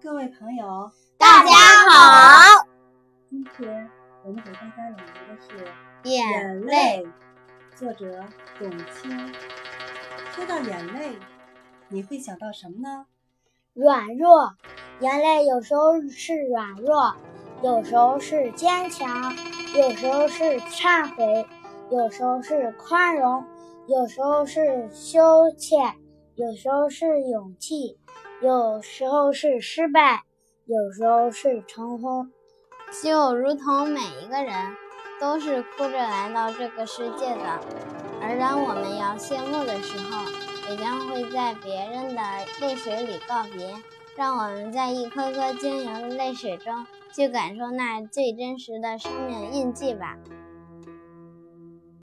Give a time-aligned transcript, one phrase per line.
[0.00, 1.50] 各位朋友，大家
[1.90, 2.66] 好。
[3.28, 3.90] 今天
[4.24, 5.64] 我们给大家朗读的是
[6.08, 7.04] 《眼泪》，
[7.76, 8.24] 作者
[8.60, 9.34] 董卿。
[10.30, 11.18] 说到眼泪，
[11.88, 13.06] 你会想到什么呢？
[13.74, 14.54] 软弱，
[15.00, 17.16] 眼泪有时候是软弱，
[17.62, 19.34] 有时候是坚强，
[19.74, 21.44] 有时候是忏悔，
[21.90, 23.44] 有时候是宽容，
[23.88, 25.18] 有时候是羞
[25.56, 25.76] 怯，
[26.34, 27.96] 有时候是勇气，
[28.42, 30.24] 有时候是失败，
[30.66, 32.30] 有时候是成功。
[33.02, 34.54] 就如同每一个人
[35.18, 37.60] 都是哭着来到这个世界的，
[38.20, 40.22] 而当我们要谢幕的时候，
[40.68, 42.22] 也将会在别人的
[42.60, 43.74] 泪水里告别。
[44.16, 46.84] 让我们在一颗颗晶莹的泪水中，
[47.14, 50.18] 去感受那最真实的生命印记吧。